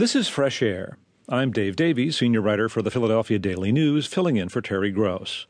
[0.00, 0.96] This is Fresh Air.
[1.28, 5.46] I'm Dave Davies, senior writer for the Philadelphia Daily News, filling in for Terry Gross.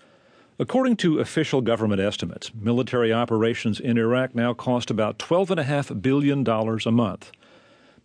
[0.58, 6.90] According to official government estimates, military operations in Iraq now cost about $12.5 billion a
[6.90, 7.30] month.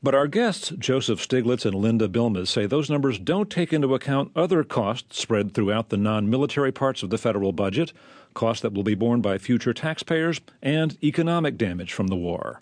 [0.03, 4.29] But our guests, Joseph Stiglitz and Linda Bilmes, say those numbers don't take into account
[4.35, 7.91] other costs spread throughout the non military parts of the federal budget,
[8.35, 12.61] costs that will be borne by future taxpayers, and economic damage from the war.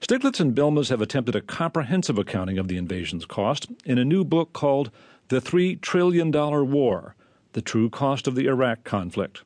[0.00, 4.24] Stiglitz and Bilmes have attempted a comprehensive accounting of the invasion's cost in a new
[4.24, 4.90] book called
[5.28, 7.14] The $3 Trillion War
[7.52, 9.42] the true cost of the Iraq conflict.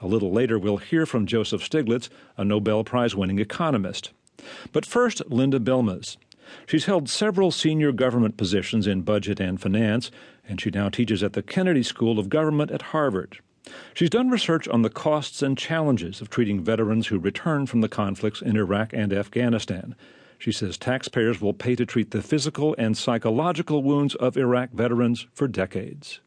[0.00, 4.10] A little later, we'll hear from Joseph Stiglitz, a Nobel Prize winning economist.
[4.72, 6.16] But first, Linda Bilmes.
[6.66, 10.10] She's held several senior government positions in budget and finance,
[10.48, 13.40] and she now teaches at the Kennedy School of Government at Harvard.
[13.94, 17.88] She's done research on the costs and challenges of treating veterans who return from the
[17.88, 19.94] conflicts in Iraq and Afghanistan.
[20.38, 25.26] She says taxpayers will pay to treat the physical and psychological wounds of Iraq veterans
[25.32, 26.20] for decades.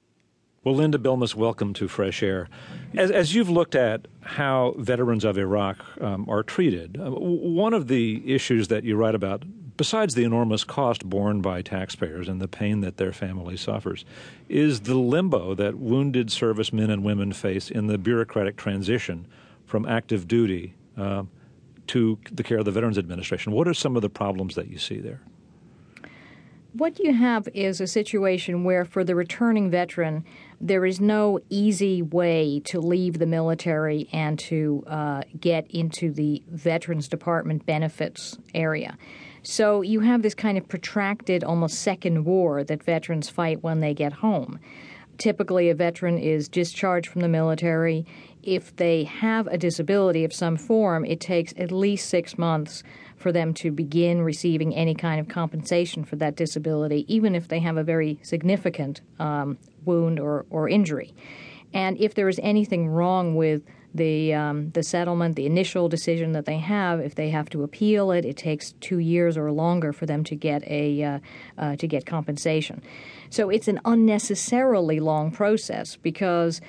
[0.63, 2.47] Well, Linda Bilmes, welcome to Fresh Air.
[2.95, 7.87] As, as you've looked at how veterans of Iraq um, are treated, uh, one of
[7.87, 9.43] the issues that you write about,
[9.81, 14.05] besides the enormous cost borne by taxpayers and the pain that their family suffers,
[14.47, 19.25] is the limbo that wounded servicemen and women face in the bureaucratic transition
[19.65, 21.23] from active duty uh,
[21.87, 23.53] to the care of the Veterans Administration.
[23.53, 25.21] What are some of the problems that you see there?
[26.73, 30.23] What you have is a situation where, for the returning veteran,
[30.61, 36.41] there is no easy way to leave the military and to uh, get into the
[36.49, 38.97] Veterans Department benefits area.
[39.43, 43.93] So you have this kind of protracted, almost second war that veterans fight when they
[43.93, 44.57] get home.
[45.21, 48.07] Typically, a veteran is discharged from the military.
[48.41, 52.81] If they have a disability of some form, it takes at least six months
[53.17, 57.59] for them to begin receiving any kind of compensation for that disability, even if they
[57.59, 61.13] have a very significant um, wound or, or injury.
[61.71, 63.61] And if there is anything wrong with
[63.93, 68.11] the um, the settlement, the initial decision that they have, if they have to appeal
[68.11, 71.19] it, it takes two years or longer for them to get a uh,
[71.57, 72.81] uh, to get compensation.
[73.29, 76.61] So it's an unnecessarily long process because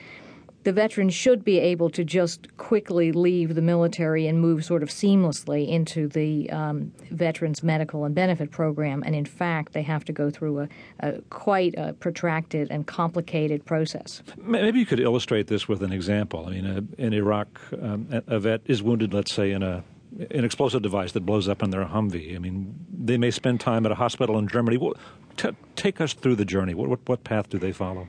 [0.65, 4.89] the veteran should be able to just quickly leave the military and move sort of
[4.89, 9.03] seamlessly into the um, veterans medical and benefit program.
[9.05, 10.69] And in fact, they have to go through a,
[11.01, 14.23] a quite a protracted and complicated process.
[14.37, 16.47] Maybe you could illustrate this with an example.
[16.47, 19.85] I mean, in Iraq, um, a vet is wounded, let's say, in a
[20.31, 22.37] an explosive device that blows up in their Humvee.
[22.37, 24.79] I mean, they may spend time at a hospital in Germany.
[25.39, 26.75] T- take us through the journey.
[26.75, 28.09] What, what, what path do they follow?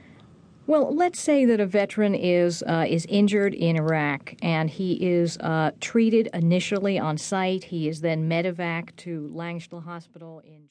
[0.65, 5.37] Well, let's say that a veteran is uh, is injured in Iraq and he is
[5.39, 7.65] uh, treated initially on site.
[7.65, 10.61] He is then medevac to Landstuhl Hospital in.